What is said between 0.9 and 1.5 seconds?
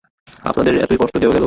কষ্টই দেওয়া গেল!